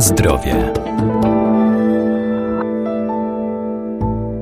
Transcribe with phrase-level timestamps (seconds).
[0.00, 0.72] Zdrowie.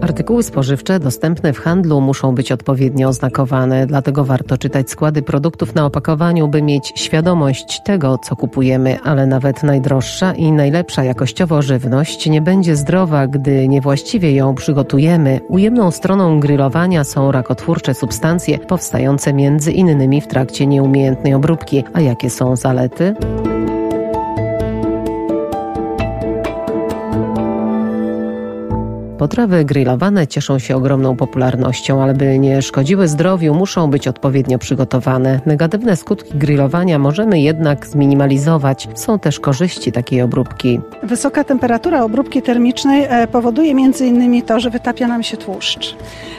[0.01, 5.87] Artykuły spożywcze dostępne w handlu muszą być odpowiednio oznakowane, dlatego warto czytać składy produktów na
[5.87, 12.43] opakowaniu, by mieć świadomość tego, co kupujemy, ale nawet najdroższa i najlepsza jakościowo żywność nie
[12.43, 15.41] będzie zdrowa, gdy niewłaściwie ją przygotujemy.
[15.49, 21.85] Ujemną stroną grillowania są rakotwórcze substancje powstające między innymi w trakcie nieumiejętnej obróbki.
[21.93, 23.15] A jakie są zalety?
[29.27, 35.41] Potrawy grillowane cieszą się ogromną popularnością, ale by nie szkodziły zdrowiu, muszą być odpowiednio przygotowane.
[35.47, 38.89] Negatywne skutki grillowania możemy jednak zminimalizować.
[38.95, 40.81] Są też korzyści takiej obróbki.
[41.03, 45.97] Wysoka temperatura obróbki termicznej e, powoduje innymi to, że wytapia nam się tłuszcz.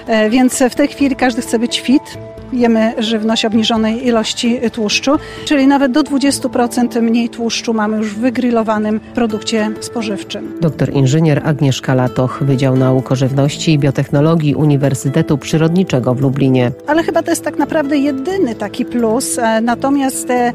[0.08, 2.18] E, więc w tej chwili każdy chce być fit,
[2.54, 5.12] jemy żywność obniżonej ilości tłuszczu,
[5.46, 10.54] czyli nawet do 20% mniej tłuszczu mamy już w wygrillowanym produkcie spożywczym.
[10.62, 16.71] Doktor inżynier Agnieszka Latoch, Wydział Nauk o Żywności i Biotechnologii Uniwersytetu Przyrodniczego w Lublinie.
[16.88, 20.54] Ale chyba to jest tak naprawdę jedyny taki plus, e, natomiast te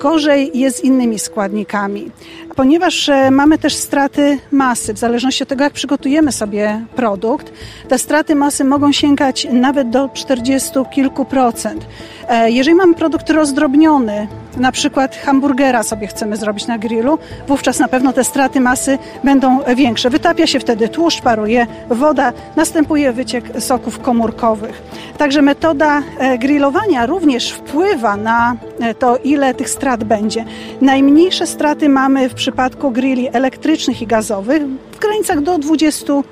[0.00, 2.10] Gorzej jest z innymi składnikami,
[2.56, 4.94] ponieważ e, mamy też straty masy.
[4.94, 7.52] W zależności od tego, jak przygotujemy sobie produkt,
[7.88, 11.86] te straty masy mogą sięgać nawet do 40 kilku procent.
[12.28, 17.88] E, jeżeli mamy produkt rozdrobniony, na przykład hamburgera sobie chcemy zrobić na grillu, wówczas na
[17.88, 20.10] pewno te straty masy będą większe.
[20.10, 24.82] Wytapia się wtedy tłuszcz, paruje woda, następuje wyciek soków komórkowych.
[25.18, 28.56] Także metoda e, grillowania również wpływa na
[28.98, 30.44] to, ile tych strat będzie.
[30.80, 34.62] Najmniejsze straty mamy w przypadku grilli elektrycznych i gazowych
[35.00, 36.22] granicach do 20%.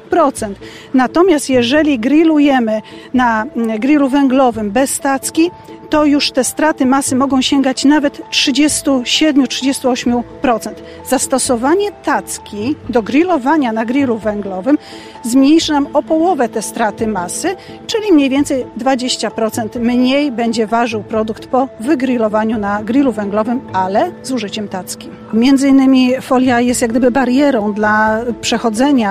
[0.94, 2.82] Natomiast jeżeli grillujemy
[3.14, 5.50] na mm, grillu węglowym bez stacki,
[5.90, 10.70] to już te straty masy mogą sięgać nawet 37-38%.
[11.08, 14.78] Zastosowanie tacki do grillowania na grillu węglowym
[15.22, 17.56] zmniejszy nam o połowę te straty masy,
[17.86, 24.32] czyli mniej więcej 20% mniej będzie ważył produkt po wygrillowaniu na grillu węglowym, ale z
[24.32, 25.08] użyciem tacki.
[25.32, 28.57] Między innymi folia jest jak gdyby barierą dla przechodzenia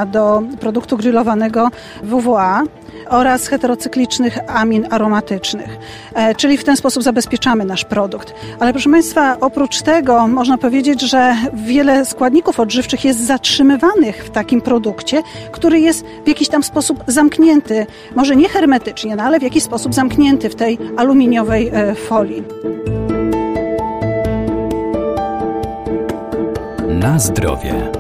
[0.06, 1.70] do produktu grillowanego
[2.04, 2.64] WWA
[3.10, 5.78] oraz heterocyklicznych amin aromatycznych,
[6.14, 8.34] e, czyli w ten sposób zabezpieczamy nasz produkt.
[8.60, 14.62] Ale proszę Państwa, oprócz tego można powiedzieć, że wiele składników odżywczych jest zatrzymywanych w takim
[14.62, 19.64] produkcie, który jest w jakiś tam sposób zamknięty, może nie hermetycznie, no ale w jakiś
[19.64, 22.44] sposób zamknięty w tej aluminiowej e, folii.
[26.88, 27.97] Na zdrowie.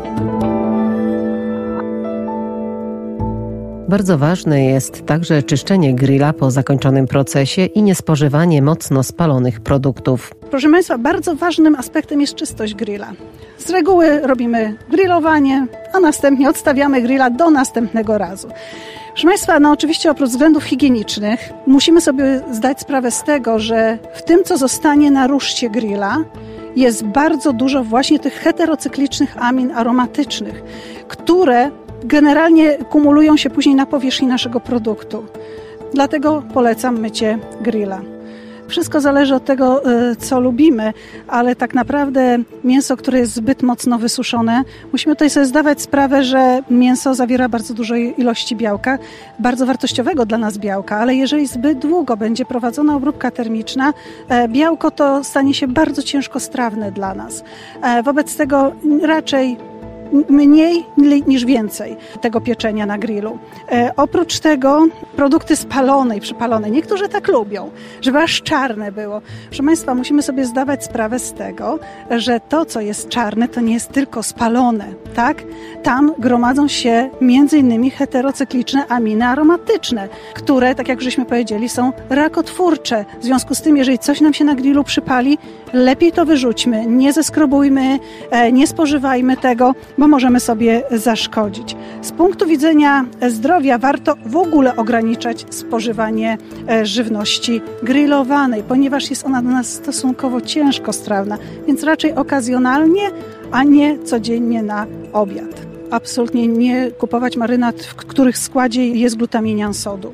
[3.87, 10.33] Bardzo ważne jest także czyszczenie grilla po zakończonym procesie i niespożywanie mocno spalonych produktów.
[10.51, 13.11] Proszę Państwa, bardzo ważnym aspektem jest czystość grilla.
[13.57, 18.47] Z reguły robimy grillowanie, a następnie odstawiamy grilla do następnego razu.
[19.07, 24.21] Proszę Państwa, no oczywiście oprócz względów higienicznych musimy sobie zdać sprawę z tego, że w
[24.21, 26.17] tym, co zostanie na ruszcie grilla,
[26.75, 30.63] jest bardzo dużo właśnie tych heterocyklicznych amin aromatycznych,
[31.07, 31.71] które
[32.03, 35.25] generalnie kumulują się później na powierzchni naszego produktu.
[35.93, 38.01] Dlatego polecam mycie grilla.
[38.67, 40.93] Wszystko zależy od tego, e, co lubimy,
[41.27, 46.61] ale tak naprawdę mięso, które jest zbyt mocno wysuszone, musimy tutaj sobie zdawać sprawę, że
[46.69, 48.97] mięso zawiera bardzo dużej ilości białka,
[49.39, 53.93] bardzo wartościowego dla nas białka, ale jeżeli zbyt długo będzie prowadzona obróbka termiczna,
[54.29, 57.43] e, białko to stanie się bardzo ciężko strawne dla nas.
[57.81, 58.71] E, wobec tego
[59.01, 59.57] raczej
[60.29, 60.85] mniej
[61.27, 63.39] niż więcej tego pieczenia na grillu.
[63.71, 66.71] E, oprócz tego produkty spalone i przypalone.
[66.71, 67.69] Niektórzy tak lubią,
[68.01, 69.21] żeby aż czarne było.
[69.47, 71.79] Proszę Państwa, musimy sobie zdawać sprawę z tego,
[72.11, 74.85] że to, co jest czarne, to nie jest tylko spalone,
[75.15, 75.43] tak?
[75.83, 77.09] Tam gromadzą się
[77.57, 83.05] innymi heterocykliczne aminy aromatyczne, które, tak jak żeśmy powiedzieli, są rakotwórcze.
[83.19, 85.37] W związku z tym, jeżeli coś nam się na grillu przypali,
[85.73, 87.99] lepiej to wyrzućmy, nie zeskrobujmy,
[88.31, 91.75] e, nie spożywajmy tego, bo możemy sobie zaszkodzić.
[92.01, 96.37] Z punktu widzenia zdrowia warto w ogóle ograniczać spożywanie
[96.69, 103.11] e, żywności grillowanej, ponieważ jest ona dla nas stosunkowo ciężko strawna, więc raczej okazjonalnie,
[103.51, 110.11] a nie codziennie na obiad absolutnie nie kupować marynat, w których składzie jest glutaminian sodu.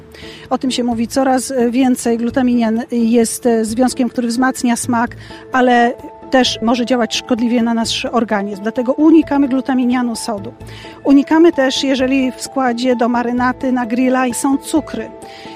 [0.49, 2.17] O tym się mówi coraz więcej.
[2.17, 5.15] Glutaminian jest związkiem, który wzmacnia smak,
[5.51, 5.93] ale
[6.33, 8.61] też może działać szkodliwie na nasz organizm.
[8.61, 10.53] Dlatego unikamy glutaminianu sodu.
[11.03, 15.09] Unikamy też, jeżeli w składzie do marynaty na grilla są cukry.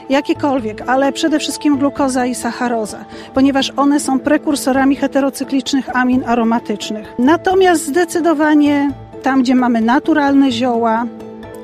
[0.10, 7.14] jakiekolwiek, ale przede wszystkim glukoza i sacharoza, ponieważ one są prekursorami heterocyklicznych amin aromatycznych.
[7.20, 8.92] Natomiast zdecydowanie
[9.24, 11.06] tam, gdzie mamy naturalne zioła,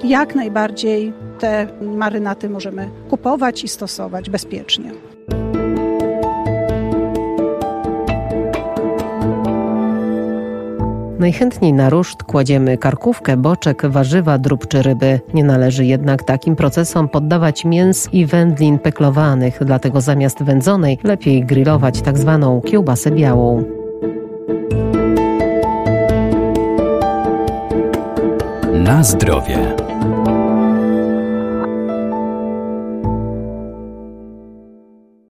[0.04, 4.92] jak najbardziej te marynaty możemy kupować i stosować bezpiecznie.
[11.24, 15.20] Najchętniej na ruszt kładziemy karkówkę, boczek, warzywa, drób czy ryby.
[15.34, 22.02] Nie należy jednak takim procesom poddawać mięs i wędlin peklowanych, dlatego zamiast wędzonej lepiej grillować
[22.02, 23.64] tak zwaną kiełbasę białą.
[28.74, 29.83] Na zdrowie.